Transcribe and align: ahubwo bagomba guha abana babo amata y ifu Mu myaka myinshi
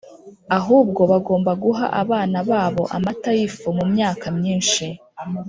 ahubwo 0.57 1.01
bagomba 1.11 1.51
guha 1.63 1.85
abana 2.01 2.37
babo 2.49 2.83
amata 2.95 3.29
y 3.37 3.39
ifu 3.47 3.67
Mu 3.77 3.85
myaka 3.93 4.25
myinshi 4.37 4.85